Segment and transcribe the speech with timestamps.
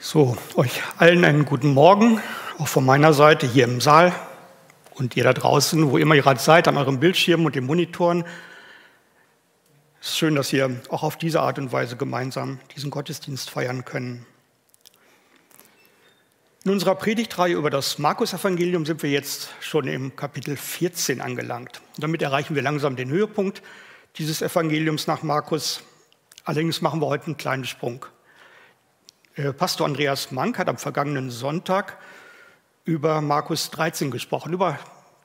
[0.00, 2.20] So, euch allen einen guten Morgen,
[2.58, 4.14] auch von meiner Seite hier im Saal
[4.94, 8.24] und ihr da draußen, wo immer ihr gerade seid, an eurem Bildschirm und den Monitoren.
[10.00, 13.84] Es ist schön, dass wir auch auf diese Art und Weise gemeinsam diesen Gottesdienst feiern
[13.84, 14.26] können.
[16.64, 21.80] In unserer Predigtreihe über das Markus-Evangelium sind wir jetzt schon im Kapitel 14 angelangt.
[21.98, 23.62] Damit erreichen wir langsam den Höhepunkt
[24.16, 25.82] dieses Evangeliums nach Markus.
[26.44, 28.06] Allerdings machen wir heute einen kleinen Sprung.
[29.36, 31.98] Äh, Pastor Andreas Mank hat am vergangenen Sonntag
[32.84, 34.78] über Markus 13 gesprochen, über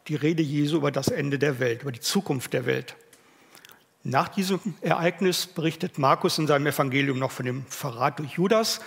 [0.07, 2.95] die Rede Jesu über das Ende der Welt, über die Zukunft der Welt.
[4.01, 8.81] Nach diesem Ereignis berichtet Markus in seinem Evangelium noch von dem Verrat durch Judas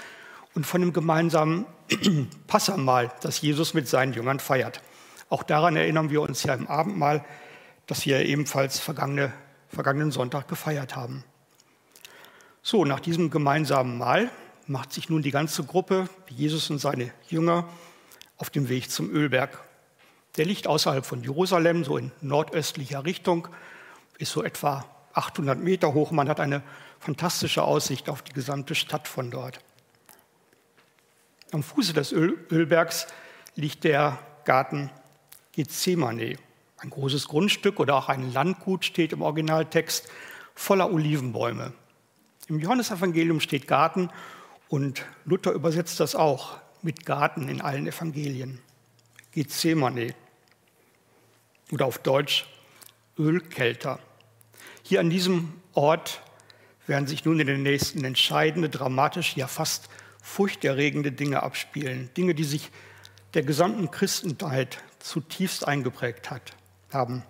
[0.57, 1.67] und von dem gemeinsamen
[2.49, 4.83] Passamal, das Jesus mit seinen Jüngern feiert.
[5.29, 7.25] Auch daran erinnern wir uns ja im Abendmahl,
[7.87, 9.33] das wir ebenfalls vergangene,
[9.69, 11.23] vergangenen Sonntag gefeiert haben.
[12.61, 14.29] So, nach diesem gemeinsamen Mahl
[14.67, 17.69] macht sich nun die ganze Gruppe, Jesus und seine Jünger,
[18.37, 19.59] auf dem Weg zum Ölberg.
[20.37, 23.49] Der liegt außerhalb von Jerusalem, so in nordöstlicher Richtung,
[24.19, 26.11] ist so etwa 800 Meter hoch.
[26.11, 26.63] Man hat eine
[27.01, 29.61] fantastische Aussicht auf die gesamte Stadt von dort.
[31.53, 33.09] Am Fuße des Ölbergs
[33.57, 34.91] liegt der Garten
[35.53, 36.39] Gethsemane.
[36.79, 40.09] Ein großes Grundstück oder auch ein Landgut steht im Originaltext
[40.55, 41.73] voller Olivenbäume.
[42.49, 44.09] Im Johannesevangelium steht Garten
[44.73, 48.59] und Luther übersetzt das auch mit Garten in allen Evangelien.
[49.33, 50.15] Gethsemane
[51.71, 52.47] oder auf Deutsch
[53.19, 53.99] Ölkelter.
[54.83, 56.23] Hier an diesem Ort
[56.87, 59.91] werden sich nun in den nächsten entscheidende, dramatische, ja fast
[60.23, 62.09] furchterregende Dinge abspielen.
[62.17, 62.71] Dinge, die sich
[63.35, 66.57] der gesamten Christenheit zutiefst eingeprägt hat,
[66.91, 67.25] haben.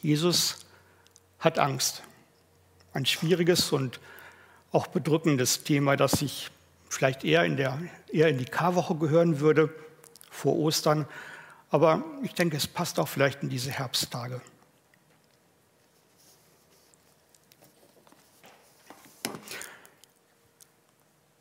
[0.00, 0.64] Jesus
[1.38, 2.02] hat Angst.
[2.94, 4.00] Ein schwieriges und
[4.72, 6.50] auch bedrückendes Thema, das sich
[6.88, 7.78] vielleicht eher in, der,
[8.12, 9.74] eher in die Karwoche gehören würde
[10.30, 11.06] vor Ostern.
[11.70, 14.40] Aber ich denke, es passt auch vielleicht in diese Herbsttage.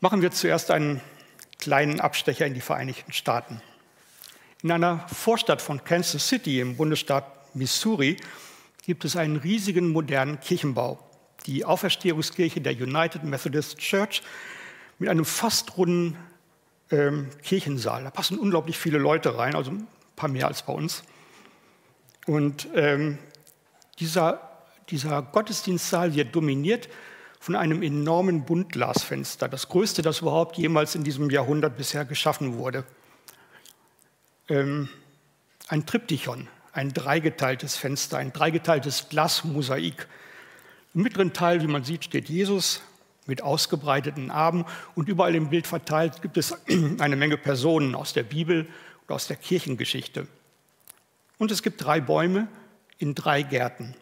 [0.01, 1.01] Machen wir zuerst einen
[1.57, 3.61] kleinen Abstecher in die Vereinigten Staaten.
[4.63, 7.25] In einer Vorstadt von Kansas City im Bundesstaat
[7.55, 8.17] Missouri
[8.85, 11.08] gibt es einen riesigen modernen Kirchenbau
[11.49, 14.21] die Auferstehungskirche der United Methodist Church
[14.99, 16.15] mit einem fast runden
[16.91, 18.03] ähm, Kirchensaal.
[18.03, 21.03] Da passen unglaublich viele Leute rein, also ein paar mehr als bei uns.
[22.27, 23.17] Und ähm,
[23.97, 24.41] dieser,
[24.89, 26.87] dieser Gottesdienstsaal wird dominiert
[27.39, 32.83] von einem enormen Buntglasfenster, das größte, das überhaupt jemals in diesem Jahrhundert bisher geschaffen wurde.
[34.49, 34.89] Ähm,
[35.67, 40.07] ein Triptychon, ein dreigeteiltes Fenster, ein dreigeteiltes Glasmosaik
[40.93, 42.81] im mittleren Teil, wie man sieht, steht Jesus
[43.25, 46.53] mit ausgebreiteten Armen und überall im Bild verteilt gibt es
[46.99, 48.67] eine Menge Personen aus der Bibel
[49.07, 50.27] und aus der Kirchengeschichte.
[51.37, 52.47] Und es gibt drei Bäume
[52.97, 53.95] in drei Gärten.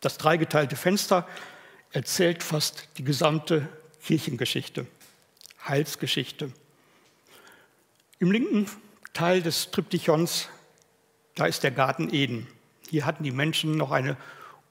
[0.00, 1.28] Das dreigeteilte Fenster
[1.92, 3.68] erzählt fast die gesamte
[4.02, 4.86] Kirchengeschichte,
[5.66, 6.50] Heilsgeschichte.
[8.18, 8.66] Im linken
[9.12, 10.48] Teil des Triptychons,
[11.36, 12.46] da ist der Garten Eden.
[12.90, 14.16] Hier hatten die Menschen noch eine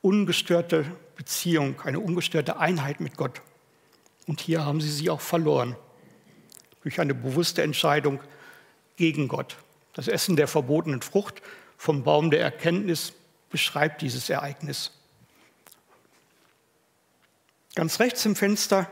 [0.04, 3.42] ungestörte Beziehung, eine ungestörte Einheit mit Gott.
[4.28, 5.76] Und hier haben sie sie auch verloren
[6.82, 8.20] durch eine bewusste Entscheidung
[8.98, 9.56] gegen Gott.
[9.94, 11.42] Das Essen der verbotenen Frucht
[11.78, 13.14] vom Baum der Erkenntnis
[13.50, 14.92] beschreibt dieses Ereignis.
[17.76, 18.90] Ganz rechts im Fenster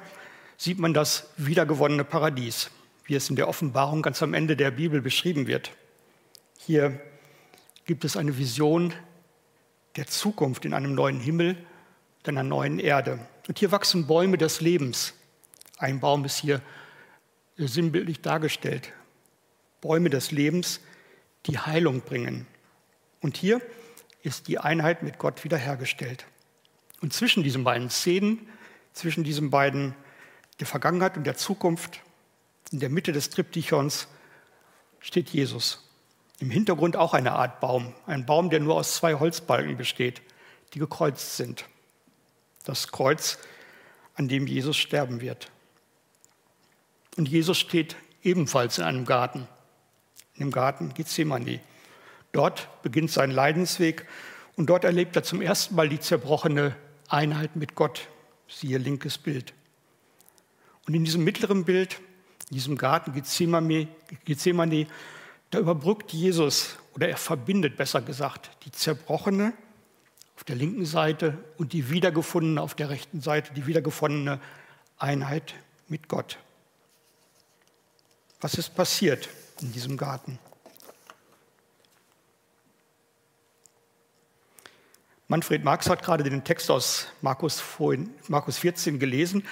[0.57, 2.71] sieht man das wiedergewonnene Paradies,
[3.05, 5.71] wie es in der Offenbarung ganz am Ende der Bibel beschrieben wird.
[6.57, 7.01] Hier
[7.85, 8.93] gibt es eine Vision
[9.95, 11.57] der Zukunft in einem neuen Himmel
[12.19, 13.19] und einer neuen Erde.
[13.47, 15.13] Und hier wachsen Bäume des Lebens.
[15.77, 16.61] Ein Baum ist hier
[17.57, 18.93] sinnbildlich dargestellt.
[19.81, 20.79] Bäume des Lebens,
[21.47, 22.47] die Heilung bringen.
[23.19, 23.61] Und hier
[24.21, 26.25] ist die Einheit mit Gott wiederhergestellt.
[27.01, 28.47] Und zwischen diesen beiden Szenen,
[28.93, 29.95] zwischen diesen beiden,
[30.59, 32.01] der Vergangenheit und der Zukunft,
[32.71, 34.07] in der Mitte des Triptychons,
[34.99, 35.90] steht Jesus.
[36.41, 40.23] Im Hintergrund auch eine Art Baum, ein Baum, der nur aus zwei Holzbalken besteht,
[40.73, 41.65] die gekreuzt sind.
[42.63, 43.37] Das Kreuz,
[44.15, 45.51] an dem Jesus sterben wird.
[47.15, 49.47] Und Jesus steht ebenfalls in einem Garten,
[50.33, 51.59] in dem Garten Gethsemane.
[52.31, 54.07] Dort beginnt sein Leidensweg
[54.55, 56.75] und dort erlebt er zum ersten Mal die zerbrochene
[57.07, 58.07] Einheit mit Gott.
[58.47, 59.53] Siehe linkes Bild.
[60.87, 61.99] Und in diesem mittleren Bild,
[62.49, 63.87] in diesem Garten Gethsemane,
[64.25, 64.87] Gethsemane
[65.51, 69.53] da überbrückt Jesus oder er verbindet besser gesagt die zerbrochene
[70.35, 74.39] auf der linken Seite und die wiedergefundene auf der rechten Seite, die wiedergefundene
[74.97, 75.53] Einheit
[75.87, 76.39] mit Gott.
[78.39, 79.29] Was ist passiert
[79.61, 80.39] in diesem Garten?
[85.27, 89.45] Manfred Marx hat gerade den Text aus Markus, vorhin, Markus 14 gelesen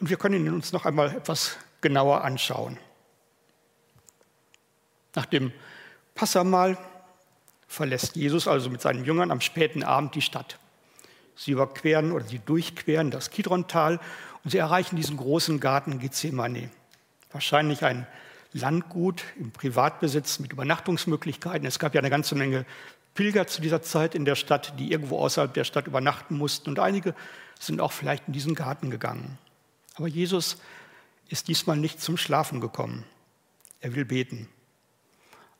[0.00, 2.78] und wir können ihn uns noch einmal etwas genauer anschauen.
[5.14, 5.52] Nach dem
[6.14, 6.78] Passamal
[7.66, 10.58] verlässt Jesus also mit seinen Jüngern am späten Abend die Stadt.
[11.36, 13.98] Sie überqueren oder sie durchqueren das Kidrontal
[14.44, 16.70] und sie erreichen diesen großen Garten Gethsemane.
[17.32, 18.06] Wahrscheinlich ein
[18.52, 21.66] Landgut im Privatbesitz mit Übernachtungsmöglichkeiten.
[21.66, 22.64] Es gab ja eine ganze Menge
[23.14, 26.70] Pilger zu dieser Zeit in der Stadt, die irgendwo außerhalb der Stadt übernachten mussten.
[26.70, 27.14] Und einige
[27.58, 29.38] sind auch vielleicht in diesen Garten gegangen.
[29.94, 30.58] Aber Jesus
[31.28, 33.04] ist diesmal nicht zum Schlafen gekommen.
[33.80, 34.48] Er will beten.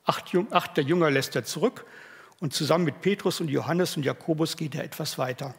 [0.04, 1.86] Acht, acht der Jünger lässt er zurück
[2.40, 5.54] und zusammen mit Petrus und Johannes und Jakobus geht er etwas weiter.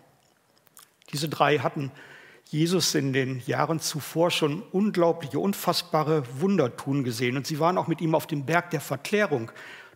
[1.12, 1.92] Diese drei hatten
[2.50, 7.38] Jesus in den Jahren zuvor schon unglaubliche, unfassbare Wunder tun gesehen.
[7.38, 9.52] Und sie waren auch mit ihm auf dem Berg der Verklärung.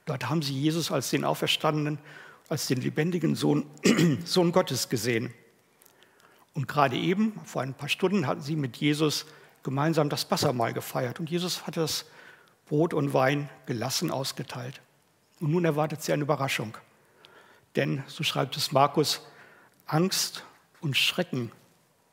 [0.06, 2.00] Dort haben sie Jesus als den Auferstandenen,
[2.48, 3.66] als den lebendigen Sohn,
[4.26, 5.32] Sohn Gottes gesehen.
[6.56, 9.28] Und gerade eben, vor ein paar Stunden, hatten sie mit Jesus
[9.62, 11.20] gemeinsam das Passamal gefeiert.
[11.20, 12.06] Und Jesus hat das
[12.70, 14.80] Brot und Wein gelassen ausgeteilt.
[15.42, 16.78] Und nun erwartet sie eine Überraschung.
[17.76, 19.22] Denn, so schreibt es Markus,
[19.86, 20.46] Angst
[20.80, 21.52] und Schrecken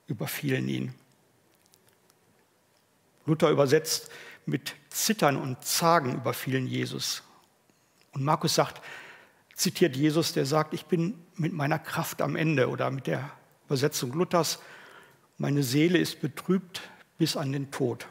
[0.06, 0.94] überfielen ihn.
[3.26, 4.10] Luther übersetzt
[4.46, 7.22] mit Zittern und Zagen überfielen Jesus.
[8.12, 8.80] Und Markus sagt,
[9.54, 13.30] zitiert Jesus, der sagt, ich bin mit meiner Kraft am Ende oder mit der
[13.66, 14.60] Übersetzung Luthers,
[15.36, 16.80] meine Seele ist betrübt
[17.18, 18.06] bis an den Tod.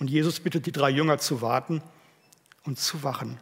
[0.00, 1.82] Und Jesus bittet die drei Jünger zu warten
[2.64, 3.38] und zu wachen.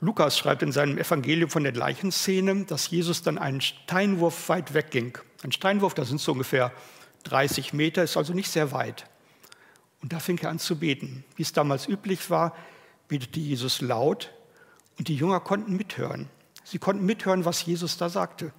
[0.00, 4.74] Lukas schreibt in seinem Evangelium von der gleichen Szene, dass Jesus dann einen Steinwurf weit
[4.74, 5.16] wegging.
[5.42, 6.72] Ein Steinwurf, das sind so ungefähr
[7.24, 9.06] 30 Meter, ist also nicht sehr weit.
[10.02, 11.24] Und da fing er an zu beten.
[11.36, 12.54] Wie es damals üblich war,
[13.08, 14.30] betete Jesus laut
[14.98, 16.28] und die Jünger konnten mithören.
[16.64, 18.52] Sie konnten mithören, was Jesus da sagte,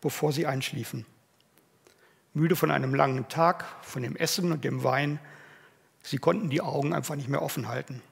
[0.00, 1.06] bevor sie einschliefen.
[2.34, 5.18] Müde von einem langen Tag, von dem Essen und dem Wein,
[6.02, 8.02] sie konnten die Augen einfach nicht mehr offen halten.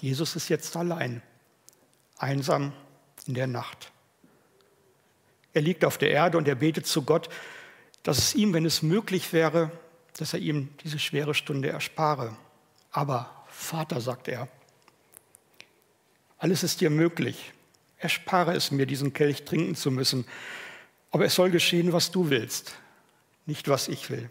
[0.00, 1.22] Jesus ist jetzt allein,
[2.18, 2.72] einsam
[3.26, 3.92] in der Nacht.
[5.52, 7.28] Er liegt auf der Erde und er betet zu Gott,
[8.02, 9.70] dass es ihm, wenn es möglich wäre,
[10.16, 12.36] dass er ihm diese schwere Stunde erspare.
[12.90, 14.48] Aber Vater, sagt er,
[16.38, 17.52] alles ist dir möglich.
[17.98, 20.24] Erspare es mir, diesen Kelch trinken zu müssen.
[21.10, 22.76] Aber es soll geschehen, was du willst,
[23.46, 24.30] nicht was ich will.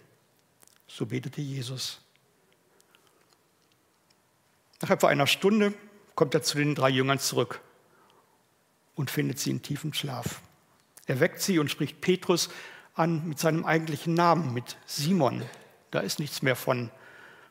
[0.87, 2.01] So betete Jesus.
[4.81, 5.73] Nach etwa einer Stunde
[6.15, 7.61] kommt er zu den drei Jüngern zurück
[8.95, 10.41] und findet sie in tiefem Schlaf.
[11.05, 12.49] Er weckt sie und spricht Petrus
[12.93, 15.43] an mit seinem eigentlichen Namen, mit Simon.
[15.91, 16.91] Da ist nichts mehr von,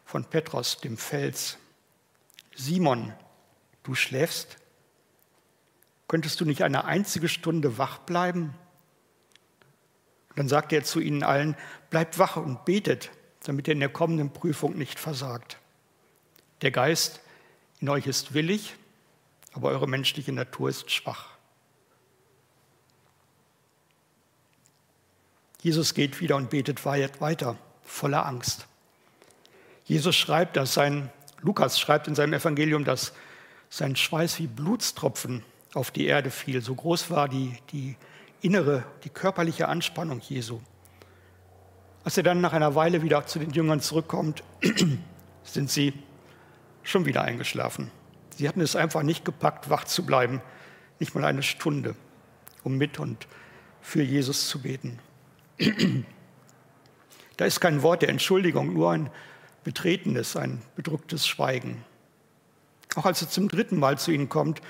[0.05, 1.59] von Petros, dem Fels.
[2.55, 3.13] Simon,
[3.83, 4.59] du schläfst?
[6.07, 8.55] Könntest du nicht eine einzige Stunde wach bleiben?
[10.39, 11.57] Dann sagt er zu ihnen allen,
[11.91, 13.11] bleibt wach und betet,
[13.43, 15.59] damit ihr in der kommenden Prüfung nicht versagt.
[16.63, 17.19] Der Geist
[17.81, 18.77] in euch ist willig,
[19.53, 21.31] aber eure menschliche Natur ist schwach.
[25.61, 28.69] Jesus geht wieder und betet weiter, voller Angst.
[29.87, 33.13] Jesus schreibt, dass sein, Lukas schreibt in seinem Evangelium, dass
[33.71, 35.43] sein Schweiß wie Blutstropfen
[35.75, 36.61] auf die Erde fiel.
[36.63, 37.97] So groß war die, die
[38.41, 40.61] innere, die körperliche Anspannung Jesu.
[42.05, 44.43] Als er dann nach einer Weile wieder zu den Jüngern zurückkommt,
[45.43, 45.93] sind sie
[46.83, 47.91] schon wieder eingeschlafen.
[48.37, 50.41] Sie hatten es einfach nicht gepackt, wach zu bleiben,
[51.01, 51.95] nicht mal eine Stunde,
[52.65, 53.27] um mit und
[53.81, 54.99] für Jesus zu beten.
[57.37, 59.11] Da ist kein Wort der Entschuldigung, nur ein
[59.63, 61.85] betretenes, ein bedrücktes Schweigen.
[62.97, 64.61] Auch als er zum dritten Mal zu ihnen kommt,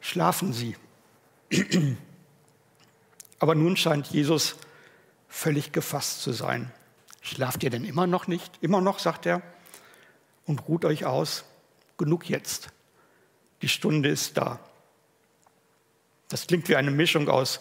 [0.00, 0.74] schlafen sie.
[3.38, 4.56] Aber nun scheint Jesus
[5.28, 6.70] völlig gefasst zu sein.
[7.20, 8.52] Schlaft ihr denn immer noch nicht?
[8.60, 9.42] Immer noch, sagt er
[10.46, 11.44] und ruht euch aus.
[11.98, 12.68] Genug jetzt.
[13.62, 14.60] Die Stunde ist da.
[16.28, 17.60] Das klingt wie eine Mischung aus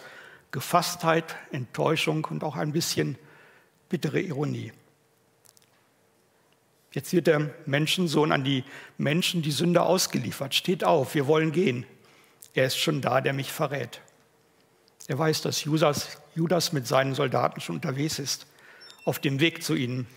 [0.51, 3.17] Gefasstheit, Enttäuschung und auch ein bisschen
[3.89, 4.72] bittere Ironie.
[6.91, 8.63] Jetzt wird der Menschensohn an die
[8.98, 10.55] Menschen, die Sünde ausgeliefert.
[10.55, 11.86] Steht auf, wir wollen gehen.
[12.53, 14.01] Er ist schon da, der mich verrät.
[15.07, 18.47] Er weiß, dass Judas, Judas mit seinen Soldaten schon unterwegs ist,
[19.03, 20.07] auf dem Weg zu ihnen.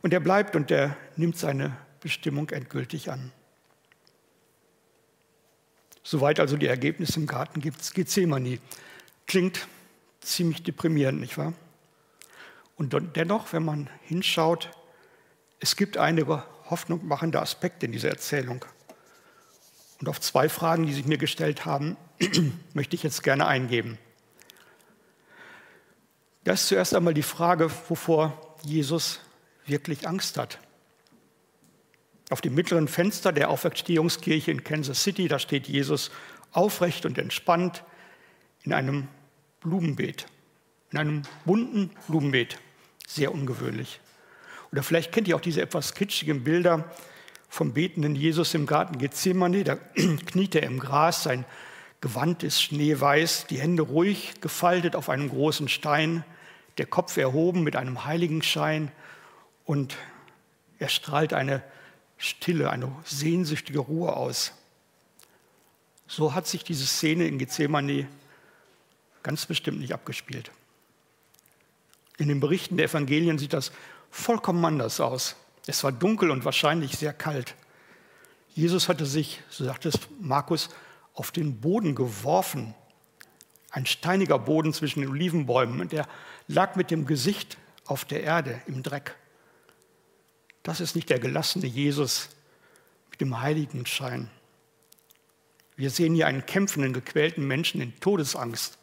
[0.00, 3.32] Und er bleibt und er nimmt seine Bestimmung endgültig an.
[6.04, 8.60] Soweit also die Ergebnisse im Garten gibt es Gethsemane.
[9.26, 9.66] Klingt
[10.20, 11.52] ziemlich deprimierend, nicht wahr?
[12.76, 14.70] Und dennoch, wenn man hinschaut,
[15.58, 18.64] es gibt einige hoffnungmachende Aspekte in dieser Erzählung.
[20.00, 21.96] Und auf zwei Fragen, die sich mir gestellt haben,
[22.72, 23.98] möchte ich jetzt gerne eingeben.
[26.48, 29.20] Das ist zuerst einmal die Frage, wovor Jesus
[29.66, 30.58] wirklich Angst hat.
[32.30, 36.10] Auf dem mittleren Fenster der Auferstehungskirche in Kansas City, da steht Jesus
[36.52, 37.84] aufrecht und entspannt
[38.62, 39.08] in einem
[39.60, 40.24] Blumenbeet,
[40.90, 42.56] in einem bunten Blumenbeet.
[43.06, 44.00] Sehr ungewöhnlich.
[44.72, 46.90] Oder vielleicht kennt ihr auch diese etwas kitschigen Bilder
[47.50, 49.64] vom betenden Jesus im Garten Gethsemane.
[49.64, 49.74] Da
[50.26, 51.44] kniet er im Gras, sein
[52.00, 56.24] Gewand ist schneeweiß, die Hände ruhig gefaltet auf einem großen Stein,
[56.78, 58.90] der Kopf erhoben mit einem Heiligenschein
[59.64, 59.96] und
[60.78, 61.62] er strahlt eine
[62.16, 64.52] Stille, eine sehnsüchtige Ruhe aus.
[66.06, 68.08] So hat sich diese Szene in Gethsemane
[69.22, 70.50] ganz bestimmt nicht abgespielt.
[72.16, 73.72] In den Berichten der Evangelien sieht das
[74.10, 75.36] vollkommen anders aus.
[75.66, 77.54] Es war dunkel und wahrscheinlich sehr kalt.
[78.54, 80.70] Jesus hatte sich, so sagt es Markus,
[81.14, 82.74] auf den Boden geworfen.
[83.70, 86.08] Ein steiniger Boden zwischen den Olivenbäumen und er
[86.46, 89.16] lag mit dem Gesicht auf der Erde im Dreck.
[90.62, 92.30] Das ist nicht der gelassene Jesus
[93.10, 94.30] mit dem heiligen Schein.
[95.76, 98.78] Wir sehen hier einen kämpfenden, gequälten Menschen in Todesangst.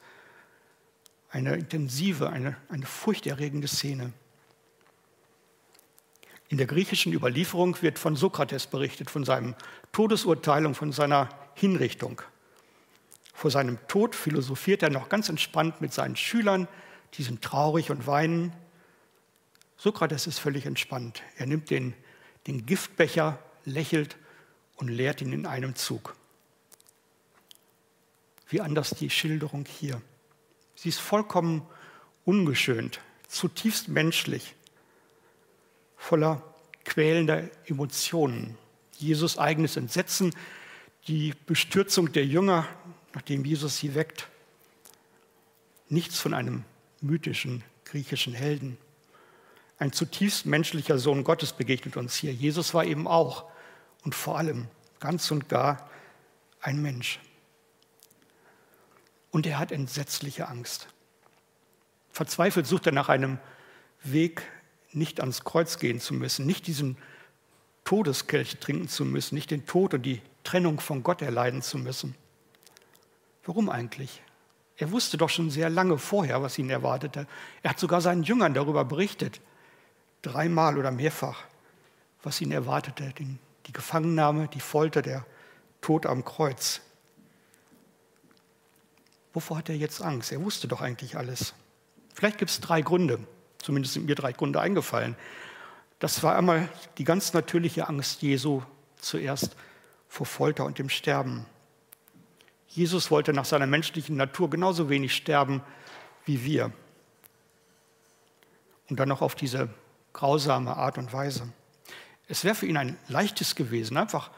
[1.30, 4.14] Eine intensive, eine, eine furchterregende Szene.
[6.48, 9.56] In der griechischen Überlieferung wird von Sokrates berichtet, von seinem
[9.92, 12.22] Todesurteil und von seiner Hinrichtung.
[13.36, 16.70] Vor seinem Tod philosophiert er noch ganz entspannt mit seinen Schülern,
[17.16, 18.54] die sind traurig und weinen.
[19.78, 21.22] Sokrates ist völlig entspannt.
[21.38, 21.94] Er nimmt den,
[22.48, 24.16] den Giftbecher, lächelt
[24.78, 26.16] und leert ihn in einem Zug.
[28.48, 30.02] Wie anders die Schilderung hier.
[30.76, 31.68] Sie ist vollkommen
[32.24, 34.56] ungeschönt, zutiefst menschlich
[35.98, 36.42] voller
[36.86, 38.58] quälender Emotionen.
[38.98, 40.34] Jesus eigenes Entsetzen,
[41.08, 42.68] die Bestürzung der Jünger,
[43.16, 44.28] nachdem Jesus sie weckt.
[45.88, 46.66] Nichts von einem
[47.02, 48.78] mythischen griechischen Helden.
[49.80, 52.34] Ein zutiefst menschlicher Sohn Gottes begegnet uns hier.
[52.34, 53.46] Jesus war eben auch
[54.04, 54.68] und vor allem
[55.00, 55.90] ganz und gar
[56.60, 57.20] ein Mensch.
[59.32, 60.88] Und er hat entsetzliche Angst.
[62.12, 63.38] Verzweifelt sucht er nach einem
[64.04, 64.44] Weg
[64.92, 66.98] nicht ans Kreuz gehen zu müssen, nicht diesen
[67.84, 72.16] Todeskelch trinken zu müssen, nicht den Tod und die Trennung von Gott erleiden zu müssen.
[73.46, 74.22] Warum eigentlich?
[74.78, 77.28] Er wusste doch schon sehr lange vorher, was ihn erwartete.
[77.64, 79.40] Er hat sogar seinen Jüngern darüber berichtet,
[80.22, 81.44] dreimal oder mehrfach,
[82.24, 83.14] was ihn erwartete.
[83.68, 85.26] Die Gefangennahme, die Folter, der
[85.80, 86.82] Tod am Kreuz.
[89.34, 90.32] Wovor hat er jetzt Angst?
[90.32, 91.54] Er wusste doch eigentlich alles.
[92.14, 93.20] Vielleicht gibt es drei Gründe.
[93.60, 95.16] Zumindest sind mir drei Gründe eingefallen.
[96.00, 98.62] Das war einmal die ganz natürliche Angst Jesu
[98.98, 99.56] zuerst
[100.08, 101.46] vor Folter und dem Sterben.
[102.76, 105.62] Jesus wollte nach seiner menschlichen Natur genauso wenig sterben
[106.26, 106.74] wie wir.
[108.90, 109.70] Und dann noch auf diese
[110.12, 111.48] grausame Art und Weise.
[112.28, 114.30] Es wäre für ihn ein leichtes gewesen, einfach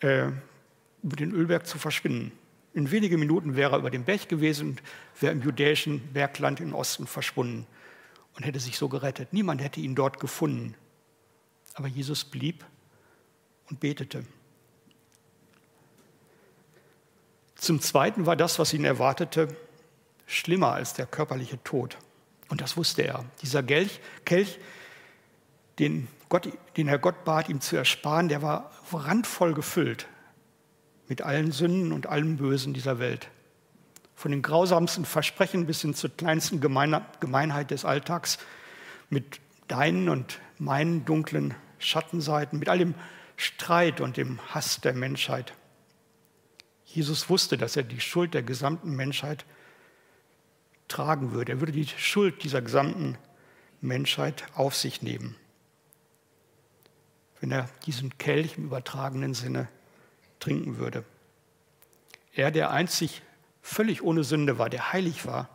[0.00, 0.28] äh,
[1.02, 2.32] über den Ölberg zu verschwinden.
[2.72, 4.82] In wenigen Minuten wäre er über den Berg gewesen und
[5.20, 7.66] wäre im judäischen Bergland im Osten verschwunden
[8.34, 9.32] und hätte sich so gerettet.
[9.32, 10.74] Niemand hätte ihn dort gefunden.
[11.74, 12.64] Aber Jesus blieb
[13.68, 14.24] und betete.
[17.64, 19.48] Zum Zweiten war das, was ihn erwartete,
[20.26, 21.96] schlimmer als der körperliche Tod.
[22.50, 23.24] Und das wusste er.
[23.40, 24.58] Dieser Kelch, Kelch
[25.78, 30.06] den, Gott, den Herr Gott bat, ihm zu ersparen, der war randvoll gefüllt
[31.08, 33.30] mit allen Sünden und allem Bösen dieser Welt
[34.14, 38.36] von den grausamsten Versprechen bis hin zur kleinsten Gemeinheit des Alltags,
[39.08, 42.94] mit deinen und meinen dunklen Schattenseiten, mit all dem
[43.38, 45.54] Streit und dem Hass der Menschheit.
[46.94, 49.44] Jesus wusste, dass er die Schuld der gesamten Menschheit
[50.86, 51.52] tragen würde.
[51.52, 53.18] Er würde die Schuld dieser gesamten
[53.80, 55.34] Menschheit auf sich nehmen,
[57.40, 59.66] wenn er diesen Kelch im übertragenen Sinne
[60.38, 61.04] trinken würde.
[62.32, 63.22] Er, der einzig
[63.60, 65.48] völlig ohne Sünde war, der heilig war,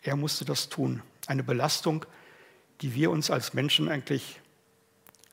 [0.00, 1.02] er musste das tun.
[1.26, 2.06] Eine Belastung,
[2.80, 4.40] die wir uns als Menschen eigentlich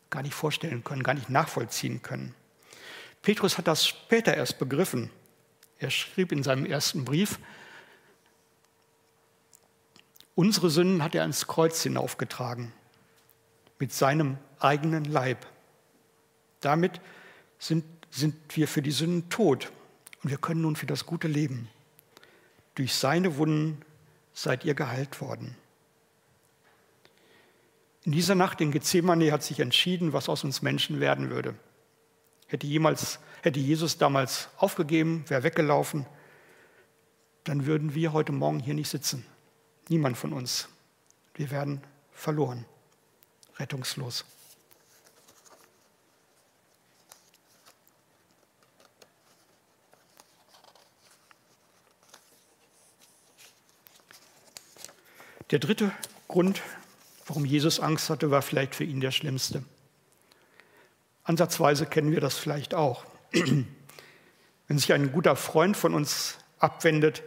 [0.10, 2.36] gar nicht vorstellen können, gar nicht nachvollziehen können.
[3.26, 5.10] Petrus hat das später erst begriffen.
[5.80, 7.40] Er schrieb in seinem ersten Brief,
[10.36, 12.72] unsere Sünden hat er ans Kreuz hinaufgetragen,
[13.80, 15.48] mit seinem eigenen Leib.
[16.62, 17.02] Damit
[17.58, 19.72] sind, sind wir für die Sünden tot
[20.24, 21.68] und wir können nun für das Gute leben.
[22.76, 23.82] Durch seine Wunden
[24.36, 25.58] seid ihr geheilt worden.
[28.04, 31.56] In dieser Nacht in Gethsemane hat sich entschieden, was aus uns Menschen werden würde.
[32.48, 36.06] Hätte, jemals, hätte Jesus damals aufgegeben, wäre weggelaufen,
[37.44, 39.26] dann würden wir heute Morgen hier nicht sitzen.
[39.90, 40.68] Niemand von uns.
[41.36, 42.66] Wir werden verloren,
[43.58, 44.26] rettungslos.
[55.52, 55.92] Der dritte
[56.28, 56.62] Grund,
[57.28, 59.64] warum Jesus Angst hatte, war vielleicht für ihn der schlimmste.
[61.26, 63.04] Ansatzweise kennen wir das vielleicht auch.
[63.34, 67.24] Wenn sich ein guter Freund von uns abwendet,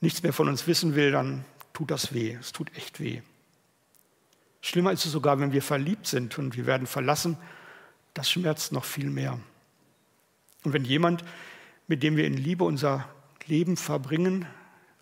[0.00, 2.36] nichts mehr von uns wissen will, dann tut das weh.
[2.40, 3.20] Es tut echt weh.
[4.60, 7.36] Schlimmer ist es sogar, wenn wir verliebt sind und wir werden verlassen.
[8.14, 9.38] Das schmerzt noch viel mehr.
[10.64, 11.22] Und wenn jemand,
[11.86, 13.08] mit dem wir in Liebe unser
[13.46, 14.46] Leben verbringen,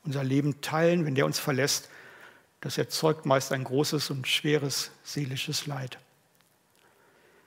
[0.04, 1.88] unser Leben teilen, wenn der uns verlässt,
[2.60, 5.98] das erzeugt meist ein großes und schweres seelisches Leid.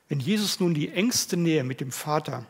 [0.10, 2.46] Wenn Jesus nun die engste Nähe mit dem Vater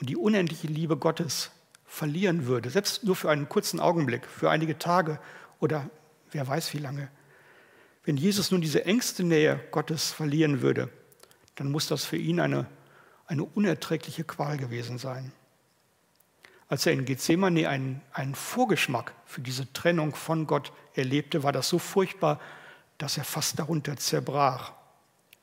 [0.00, 1.50] und die unendliche Liebe Gottes
[1.84, 5.20] verlieren würde, selbst nur für einen kurzen Augenblick, für einige Tage
[5.60, 5.90] oder
[6.30, 7.10] wer weiß wie lange,
[8.04, 10.88] wenn Jesus nun diese engste Nähe Gottes verlieren würde,
[11.56, 12.66] dann muss das für ihn eine,
[13.26, 15.32] eine unerträgliche Qual gewesen sein
[16.68, 21.68] als er in Gethsemane einen, einen Vorgeschmack für diese Trennung von Gott erlebte, war das
[21.68, 22.40] so furchtbar,
[22.98, 24.72] dass er fast darunter zerbrach.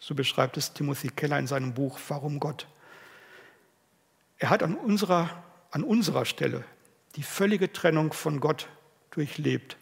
[0.06, 2.68] So beschreibt es Timothy Keller in seinem Buch Warum Gott.
[4.38, 6.64] Er hat an unserer, an unserer Stelle
[7.16, 8.70] die völlige Trennung von Gott
[9.10, 9.78] durchlebt,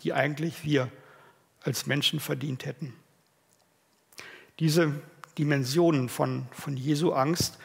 [0.00, 0.90] die eigentlich wir
[1.60, 2.92] als Menschen verdient hätten.
[4.58, 5.00] Diese
[5.38, 7.58] Dimensionen von, von Jesu Angst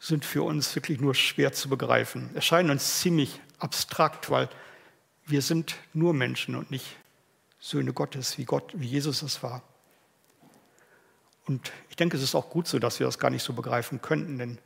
[0.00, 4.48] sind für uns wirklich nur schwer zu begreifen, erscheinen uns ziemlich abstrakt, weil
[5.26, 6.96] wir sind nur Menschen und nicht
[7.60, 9.62] Söhne Gottes, wie Gott, wie Jesus es war.
[11.46, 14.00] Und ich denke, es ist auch gut so, dass wir das gar nicht so begreifen
[14.00, 14.58] könnten, denn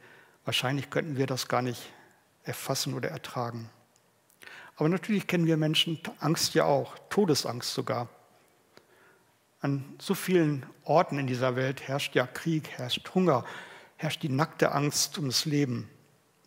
[0.45, 1.91] wahrscheinlich könnten wir das gar nicht
[2.45, 3.71] erfassen oder ertragen.
[4.77, 8.09] Aber natürlich kennen wir Menschen Angst ja auch, Todesangst sogar.
[9.61, 13.45] An so vielen Orten in dieser Welt herrscht ja Krieg, herrscht Hunger,
[13.97, 15.89] herrscht die nackte Angst ums Leben.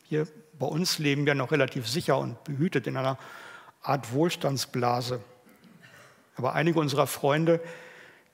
[0.03, 0.27] Hier
[0.59, 3.17] bei uns leben wir noch relativ sicher und behütet in einer
[3.81, 5.21] Art Wohlstandsblase.
[6.35, 7.59] Aber einige unserer Freunde,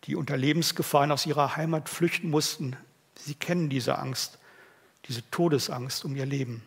[0.08, 2.76] die unter Lebensgefahren aus ihrer Heimat flüchten mussten,
[3.18, 4.39] sie kennen diese Angst,
[5.08, 6.63] diese Todesangst um ihr Leben.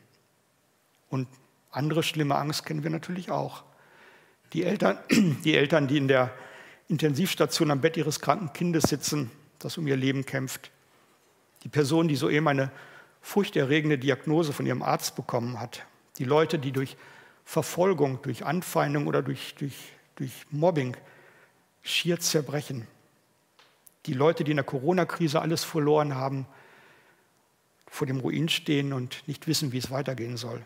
[1.10, 1.28] Und
[1.70, 3.64] andere schlimme Angst kennen wir natürlich auch.
[4.52, 4.98] Die Eltern,
[5.44, 6.30] die Eltern, die in der
[6.88, 10.70] Intensivstation am Bett ihres kranken Kindes sitzen, das um ihr Leben kämpft.
[11.64, 12.70] Die Person, die soeben eine
[13.20, 15.84] furchterregende Diagnose von ihrem Arzt bekommen hat.
[16.18, 16.96] Die Leute, die durch
[17.44, 19.74] Verfolgung, durch Anfeindung oder durch, durch,
[20.16, 20.96] durch Mobbing
[21.82, 22.86] schier zerbrechen.
[24.08, 26.46] Die Leute, die in der Corona-Krise alles verloren haben,
[27.86, 30.64] vor dem Ruin stehen und nicht wissen, wie es weitergehen soll.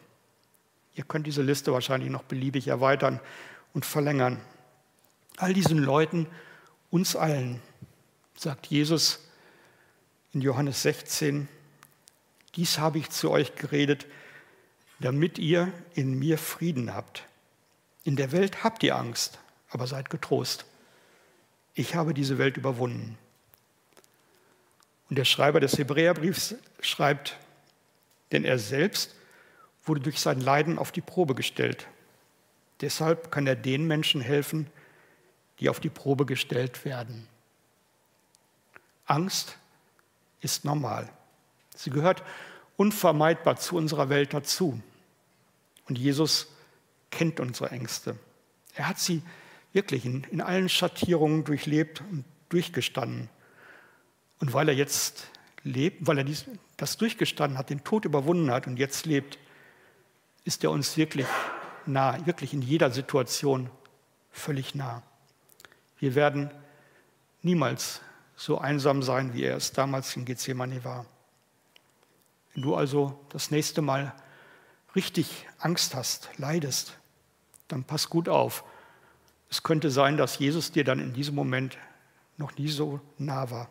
[0.94, 3.18] Ihr könnt diese Liste wahrscheinlich noch beliebig erweitern
[3.74, 4.40] und verlängern.
[5.38, 6.28] All diesen Leuten,
[6.90, 7.60] uns allen,
[8.36, 9.26] sagt Jesus,
[10.32, 11.48] in Johannes 16,
[12.54, 14.06] dies habe ich zu euch geredet,
[15.00, 17.24] damit ihr in mir Frieden habt.
[18.04, 20.64] In der Welt habt ihr Angst, aber seid getrost.
[21.74, 23.18] Ich habe diese Welt überwunden.
[25.12, 27.36] Und der Schreiber des Hebräerbriefs schreibt,
[28.32, 29.14] denn er selbst
[29.84, 31.86] wurde durch sein Leiden auf die Probe gestellt.
[32.80, 34.70] Deshalb kann er den Menschen helfen,
[35.60, 37.28] die auf die Probe gestellt werden.
[39.04, 39.58] Angst
[40.40, 41.10] ist normal.
[41.76, 42.22] Sie gehört
[42.78, 44.80] unvermeidbar zu unserer Welt dazu.
[45.90, 46.46] Und Jesus
[47.10, 48.16] kennt unsere Ängste.
[48.76, 49.20] Er hat sie
[49.74, 53.28] wirklich in, in allen Schattierungen durchlebt und durchgestanden.
[54.42, 55.28] Und weil er jetzt
[55.62, 59.38] lebt, weil er dies, das durchgestanden hat, den Tod überwunden hat und jetzt lebt,
[60.42, 61.28] ist er uns wirklich
[61.86, 63.70] nah, wirklich in jeder Situation
[64.32, 65.04] völlig nah.
[66.00, 66.50] Wir werden
[67.42, 68.00] niemals
[68.34, 71.06] so einsam sein, wie er es damals in Gethsemane war.
[72.52, 74.12] Wenn du also das nächste Mal
[74.96, 76.98] richtig Angst hast, leidest,
[77.68, 78.64] dann pass gut auf.
[79.48, 81.78] Es könnte sein, dass Jesus dir dann in diesem Moment
[82.38, 83.70] noch nie so nah war.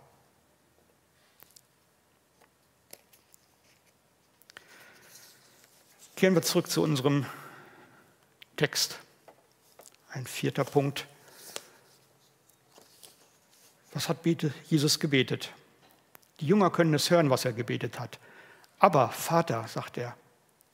[6.21, 7.25] Kehren wir zurück zu unserem
[8.55, 8.99] Text.
[10.11, 11.07] Ein vierter Punkt.
[13.91, 14.19] Was hat
[14.69, 15.51] Jesus gebetet?
[16.39, 18.19] Die Jünger können es hören, was er gebetet hat.
[18.77, 20.15] Aber Vater, sagt er,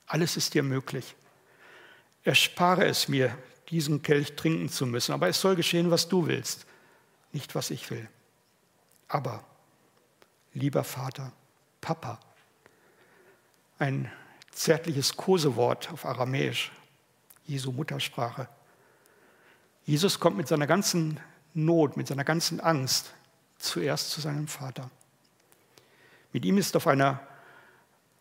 [0.05, 1.15] alles ist dir möglich.
[2.25, 3.37] Erspare es mir,
[3.69, 6.65] diesen Kelch trinken zu müssen, aber es soll geschehen, was du willst,
[7.31, 8.09] nicht was ich will.
[9.07, 9.45] aber,
[10.53, 11.31] lieber Vater,
[11.79, 12.19] Papa.
[13.79, 14.11] Ein
[14.57, 16.71] zärtliches Kosewort auf Aramäisch,
[17.45, 18.49] Jesu Muttersprache.
[19.85, 21.19] Jesus kommt mit seiner ganzen
[21.53, 23.13] Not, mit seiner ganzen Angst
[23.59, 24.89] zuerst zu seinem Vater.
[26.33, 27.19] Mit ihm ist auf eine,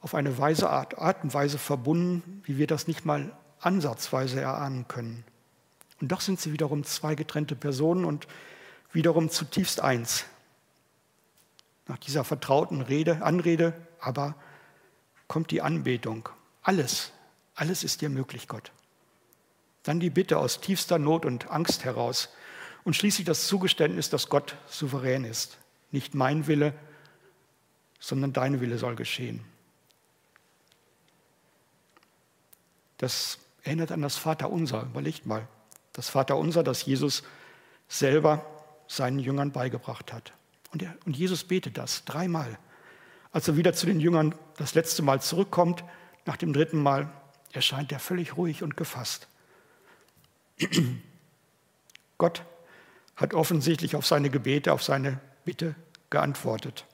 [0.01, 4.87] auf eine weise Art, Art und Weise verbunden, wie wir das nicht mal ansatzweise erahnen
[4.89, 5.25] können.
[6.01, 8.29] Und doch sind sie wiederum zwei getrennte Personen und
[8.93, 10.27] wiederum zutiefst eins.
[11.89, 14.35] Nach dieser vertrauten Rede, Anrede aber
[15.29, 16.29] kommt die Anbetung.
[16.63, 17.13] Alles,
[17.55, 18.73] alles ist dir möglich, Gott.
[19.83, 22.29] Dann die Bitte aus tiefster Not und Angst heraus
[22.85, 25.59] und schließlich das Zugeständnis, dass Gott souverän ist.
[25.91, 26.75] Nicht mein Wille,
[27.99, 29.45] sondern dein Wille soll geschehen.
[32.99, 34.83] Das erinnert an das Vaterunser.
[34.83, 35.47] Überlegt mal.
[35.93, 37.23] Das Vaterunser, das Jesus
[37.89, 38.45] selber
[38.89, 40.33] seinen Jüngern beigebracht hat.
[40.73, 42.59] Und, er, und Jesus betet das dreimal.
[43.37, 45.85] Als er wieder zu den Jüngern das letzte Mal zurückkommt,
[46.25, 47.13] nach dem dritten Mal,
[47.53, 49.29] erscheint er völlig ruhig und gefasst.
[52.17, 52.45] Gott
[53.15, 55.75] hat offensichtlich auf seine Gebete, auf seine Bitte
[56.09, 56.87] geantwortet.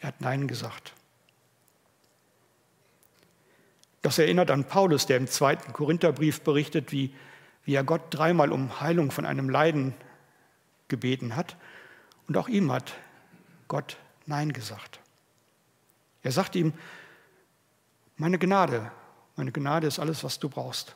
[0.00, 0.92] Er hat Nein gesagt.
[4.02, 7.14] Das erinnert an Paulus, der im zweiten Korintherbrief berichtet, wie,
[7.64, 9.94] wie er Gott dreimal um Heilung von einem Leiden
[10.88, 11.56] gebeten hat.
[12.28, 12.92] Und auch ihm hat
[13.66, 15.01] Gott Nein gesagt.
[16.22, 16.72] Er sagt ihm,
[18.16, 18.90] meine Gnade,
[19.36, 20.94] meine Gnade ist alles, was du brauchst.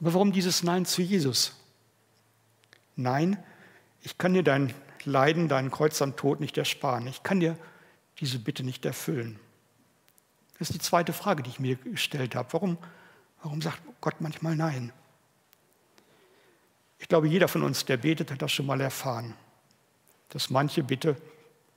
[0.00, 1.54] Aber warum dieses Nein zu Jesus?
[2.96, 3.42] Nein,
[4.02, 7.06] ich kann dir dein Leiden, deinen Kreuz am Tod nicht ersparen.
[7.06, 7.56] Ich kann dir
[8.18, 9.38] diese Bitte nicht erfüllen.
[10.58, 12.52] Das ist die zweite Frage, die ich mir gestellt habe.
[12.52, 12.78] Warum,
[13.42, 14.92] warum sagt Gott manchmal Nein?
[16.98, 19.34] Ich glaube, jeder von uns, der betet, hat das schon mal erfahren,
[20.30, 21.16] dass manche Bitte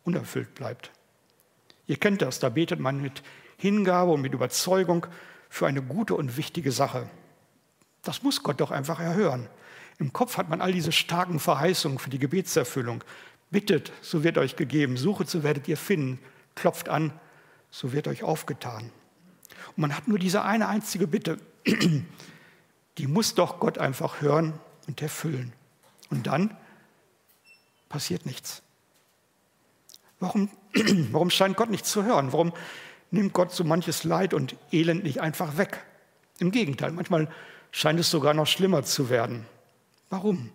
[0.05, 0.91] unerfüllt bleibt.
[1.89, 3.23] Ihr kennt das, da betet man mit
[3.57, 5.07] Hingabe und mit Überzeugung
[5.49, 7.09] für eine gute und wichtige Sache.
[8.03, 9.49] Das muss Gott doch einfach erhören.
[9.97, 13.03] Im Kopf hat man all diese starken Verheißungen für die Gebetserfüllung.
[13.49, 14.97] Bittet, so wird euch gegeben.
[14.97, 16.19] Suchet, so werdet ihr finden.
[16.53, 17.11] Klopft an,
[17.71, 18.91] so wird euch aufgetan.
[19.69, 21.39] Und man hat nur diese eine einzige Bitte.
[22.99, 24.53] Die muss doch Gott einfach hören
[24.85, 25.53] und erfüllen.
[26.11, 26.55] Und dann
[27.89, 28.61] passiert nichts.
[30.19, 30.49] Warum,
[31.11, 32.33] warum scheint Gott nicht zu hören?
[32.33, 32.53] Warum
[33.11, 35.83] nimmt Gott so manches Leid und Elend nicht einfach weg?
[36.39, 37.27] Im Gegenteil, manchmal
[37.71, 39.45] scheint es sogar noch schlimmer zu werden.
[40.09, 40.51] Warum?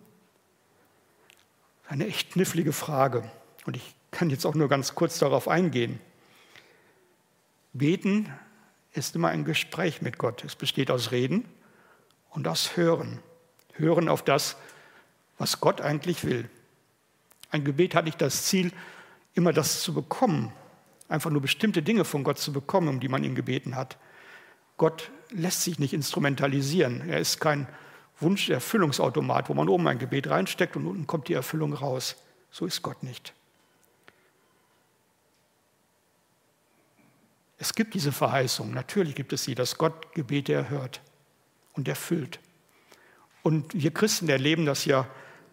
[1.87, 3.29] Eine echt knifflige Frage.
[3.65, 5.99] Und ich kann jetzt auch nur ganz kurz darauf eingehen.
[7.73, 8.31] Beten
[8.93, 10.43] ist immer ein Gespräch mit Gott.
[10.43, 11.45] Es besteht aus Reden
[12.29, 13.19] und aus Hören.
[13.73, 14.55] Hören auf das,
[15.37, 16.49] was Gott eigentlich will.
[17.51, 18.71] Ein Gebet hat nicht das Ziel,
[19.35, 20.51] immer das zu bekommen,
[21.07, 23.97] einfach nur bestimmte Dinge von Gott zu bekommen, um die man ihn gebeten hat.
[24.77, 27.07] Gott lässt sich nicht instrumentalisieren.
[27.07, 27.67] Er ist kein
[28.19, 32.15] Wunscherfüllungsautomat, wo man oben ein Gebet reinsteckt und unten kommt die Erfüllung raus.
[32.49, 33.33] So ist Gott nicht.
[37.57, 41.01] Es gibt diese Verheißung, natürlich gibt es sie, dass Gott Gebete erhört
[41.73, 42.39] und erfüllt.
[43.43, 45.07] Und wir Christen erleben das ja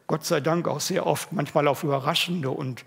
[0.07, 2.85] Gott sei Dank auch sehr oft, manchmal auf überraschende und,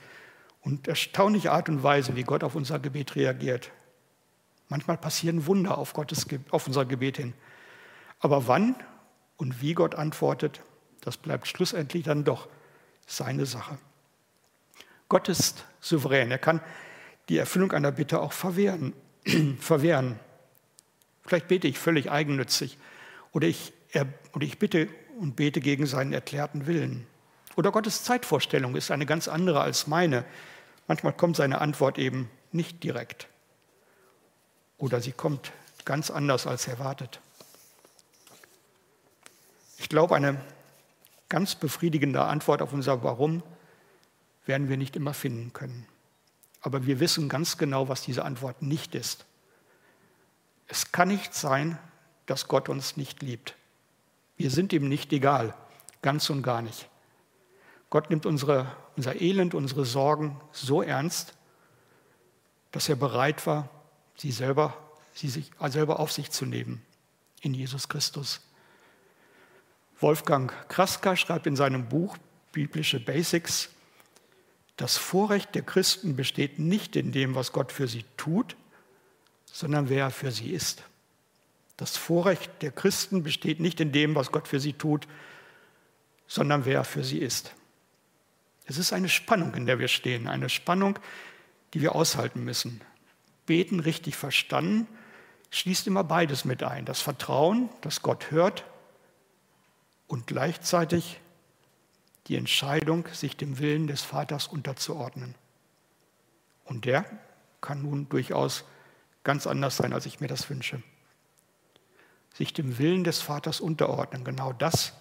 [0.65, 3.71] und erstaunliche Art und Weise, wie Gott auf unser Gebet reagiert.
[4.67, 7.33] Manchmal passieren Wunder auf, Gottes, auf unser Gebet hin.
[8.19, 8.75] Aber wann
[9.37, 10.61] und wie Gott antwortet,
[11.01, 12.49] das bleibt schlussendlich dann doch
[13.05, 13.77] seine Sache.
[15.07, 16.31] Gott ist souverän.
[16.31, 16.61] Er kann
[17.29, 18.93] die Erfüllung einer Bitte auch verwehren.
[19.59, 20.19] verwehren.
[21.25, 22.79] Vielleicht bete ich völlig eigennützig
[23.33, 23.73] oder ich,
[24.33, 24.87] oder ich bitte
[25.19, 27.05] und bete gegen seinen erklärten Willen.
[27.55, 30.25] Oder Gottes Zeitvorstellung ist eine ganz andere als meine.
[30.87, 33.27] Manchmal kommt seine Antwort eben nicht direkt.
[34.77, 35.51] Oder sie kommt
[35.83, 37.19] ganz anders als erwartet.
[39.77, 40.39] Ich glaube, eine
[41.29, 43.43] ganz befriedigende Antwort auf unser Warum
[44.45, 45.85] werden wir nicht immer finden können.
[46.61, 49.25] Aber wir wissen ganz genau, was diese Antwort nicht ist.
[50.67, 51.77] Es kann nicht sein,
[52.25, 53.55] dass Gott uns nicht liebt.
[54.37, 55.53] Wir sind ihm nicht egal,
[56.01, 56.89] ganz und gar nicht.
[57.89, 61.33] Gott nimmt unsere, unser Elend, unsere Sorgen so ernst,
[62.71, 63.69] dass er bereit war,
[64.17, 64.77] sie selber,
[65.13, 66.81] sie sich, selber auf sich zu nehmen
[67.41, 68.41] in Jesus Christus.
[69.99, 72.17] Wolfgang Kraska schreibt in seinem Buch
[72.51, 73.69] Biblische Basics,
[74.77, 78.57] das Vorrecht der Christen besteht nicht in dem, was Gott für sie tut,
[79.45, 80.83] sondern wer er für sie ist.
[81.77, 85.07] Das Vorrecht der Christen besteht nicht in dem, was Gott für sie tut,
[86.27, 87.53] sondern wer er für sie ist.
[88.65, 90.97] Es ist eine Spannung, in der wir stehen, eine Spannung,
[91.73, 92.81] die wir aushalten müssen.
[93.45, 94.87] Beten richtig verstanden
[95.51, 96.85] schließt immer beides mit ein.
[96.85, 98.65] Das Vertrauen, dass Gott hört
[100.07, 101.19] und gleichzeitig
[102.27, 105.35] die Entscheidung, sich dem Willen des Vaters unterzuordnen.
[106.65, 107.05] Und der
[107.61, 108.65] kann nun durchaus
[109.23, 110.81] ganz anders sein, als ich mir das wünsche.
[112.33, 114.93] Sich dem Willen des Vaters unterordnen, genau das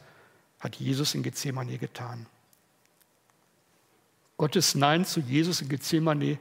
[0.61, 2.27] hat Jesus in Gethsemane getan.
[4.37, 6.39] Gottes Nein zu Jesus in Gethsemane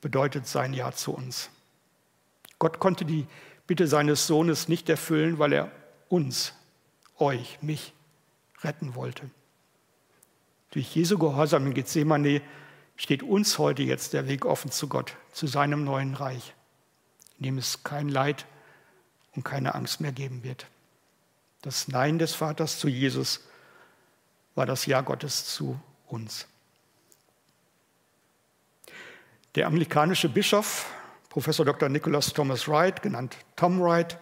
[0.00, 1.50] bedeutet sein Ja zu uns.
[2.58, 3.26] Gott konnte die
[3.66, 5.72] Bitte seines Sohnes nicht erfüllen, weil er
[6.08, 6.54] uns,
[7.18, 7.92] euch, mich
[8.62, 9.28] retten wollte.
[10.70, 12.40] Durch Jesu Gehorsam in Gethsemane
[12.96, 16.54] steht uns heute jetzt der Weg offen zu Gott, zu seinem neuen Reich,
[17.38, 18.46] in dem es kein Leid
[19.34, 20.66] und keine Angst mehr geben wird.
[21.62, 23.46] Das Nein des Vaters zu Jesus
[24.54, 26.46] war das Ja Gottes zu uns.
[29.54, 30.90] Der anglikanische Bischof,
[31.28, 31.88] Professor Dr.
[31.88, 34.18] Nicholas Thomas Wright, genannt Tom Wright,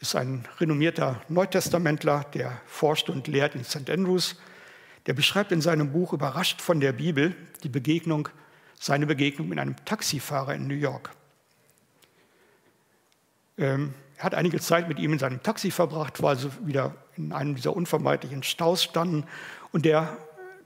[0.00, 3.88] ist ein renommierter Neutestamentler, der forscht und lehrt in St.
[3.88, 4.36] Andrews.
[5.06, 8.28] Der beschreibt in seinem Buch Überrascht von der Bibel die Begegnung,
[8.78, 11.10] seine Begegnung mit einem Taxifahrer in New York.
[13.58, 17.32] Ähm, er hat einige Zeit mit ihm in seinem Taxi verbracht, weil sie wieder in
[17.32, 19.24] einem dieser unvermeidlichen Staus standen.
[19.72, 20.16] Und der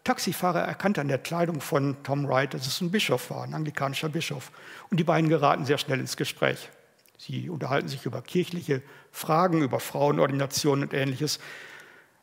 [0.07, 4.09] Taxifahrer erkannte an der Kleidung von Tom Wright, dass es ein Bischof war, ein anglikanischer
[4.09, 4.53] Bischof.
[4.88, 6.71] Und die beiden geraten sehr schnell ins Gespräch.
[7.19, 11.40] Sie unterhalten sich über kirchliche Fragen, über Frauenordinationen und ähnliches.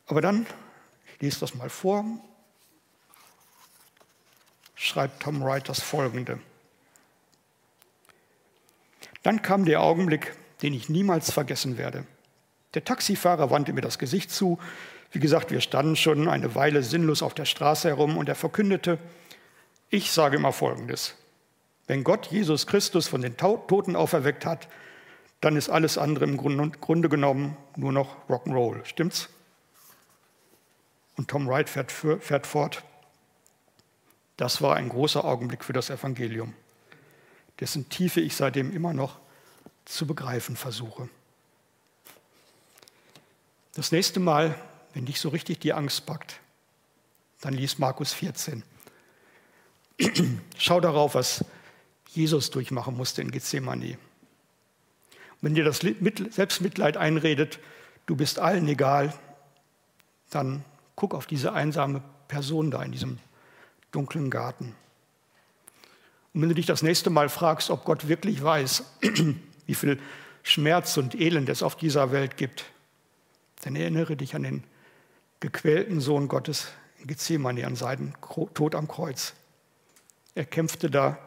[0.07, 0.45] Aber dann,
[1.13, 2.05] ich lese das mal vor,
[4.75, 6.39] schreibt Tom Wright das folgende.
[9.23, 12.05] Dann kam der Augenblick, den ich niemals vergessen werde.
[12.75, 14.57] Der Taxifahrer wandte mir das Gesicht zu,
[15.13, 18.97] wie gesagt, wir standen schon eine Weile sinnlos auf der Straße herum und er verkündete,
[19.89, 21.13] ich sage immer Folgendes.
[21.85, 24.67] Wenn Gott Jesus Christus von den Toten auferweckt hat,
[25.39, 28.83] dann ist alles andere im Grunde genommen nur noch Rock'n'Roll.
[28.85, 29.29] Stimmt's?
[31.15, 32.83] Und Tom Wright fährt, fährt fort.
[34.37, 36.55] Das war ein großer Augenblick für das Evangelium,
[37.59, 39.19] dessen Tiefe ich seitdem immer noch
[39.85, 41.07] zu begreifen versuche.
[43.75, 44.55] Das nächste Mal
[44.93, 46.39] wenn dich so richtig die Angst packt,
[47.41, 48.63] dann lies Markus 14.
[50.57, 51.43] Schau darauf, was
[52.09, 53.97] Jesus durchmachen musste in Gethsemane.
[55.41, 57.59] Wenn dir das Selbstmitleid einredet,
[58.05, 59.13] du bist allen egal,
[60.29, 60.63] dann
[60.95, 63.19] guck auf diese einsame Person da in diesem
[63.91, 64.75] dunklen Garten.
[66.33, 68.83] Und wenn du dich das nächste Mal fragst, ob Gott wirklich weiß,
[69.65, 69.99] wie viel
[70.43, 72.65] Schmerz und Elend es auf dieser Welt gibt,
[73.63, 74.63] dann erinnere dich an den
[75.43, 78.15] gequälten Sohn Gottes in Gethsemane an seinen
[78.53, 79.33] Tod am Kreuz.
[80.35, 81.19] Er kämpfte da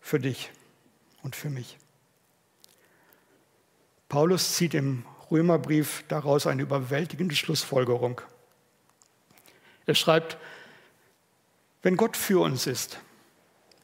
[0.00, 0.52] für dich
[1.24, 1.76] und für mich.
[4.08, 8.20] Paulus zieht im Römerbrief daraus eine überwältigende Schlussfolgerung.
[9.86, 10.38] Er schreibt,
[11.82, 13.00] wenn Gott für uns ist,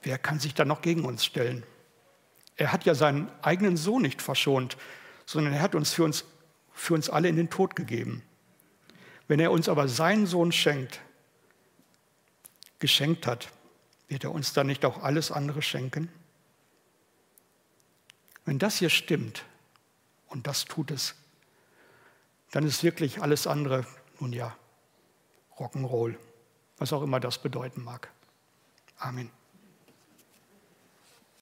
[0.05, 1.65] wer kann sich dann noch gegen uns stellen?
[2.55, 4.77] Er hat ja seinen eigenen Sohn nicht verschont,
[5.27, 6.25] sondern er hat uns für uns,
[6.73, 8.23] für uns alle in den Tod gegeben.
[9.29, 11.01] Wenn er uns aber seinen Sohn schenkt,
[12.79, 13.49] geschenkt hat,
[14.09, 16.11] wird er uns dann nicht auch alles andere schenken?
[18.45, 19.45] Wenn das hier stimmt,
[20.29, 21.15] und das tut es,
[22.51, 23.87] dann ist wirklich alles andere,
[24.21, 24.57] nun ja,
[25.59, 26.17] Rock'n'Roll,
[26.79, 28.11] was auch immer das bedeuten mag.
[28.99, 29.31] Amen.